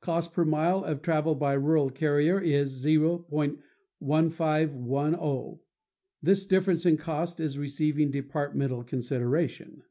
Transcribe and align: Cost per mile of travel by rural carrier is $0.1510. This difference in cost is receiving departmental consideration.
Cost 0.00 0.32
per 0.32 0.44
mile 0.44 0.84
of 0.84 1.02
travel 1.02 1.34
by 1.34 1.52
rural 1.54 1.90
carrier 1.90 2.38
is 2.40 2.86
$0.1510. 2.86 5.58
This 6.22 6.46
difference 6.46 6.86
in 6.86 6.96
cost 6.96 7.40
is 7.40 7.58
receiving 7.58 8.12
departmental 8.12 8.84
consideration. 8.84 9.82